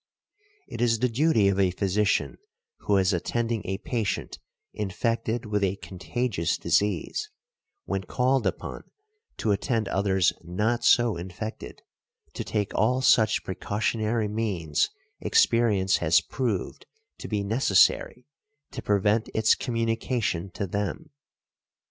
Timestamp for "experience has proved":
15.19-16.87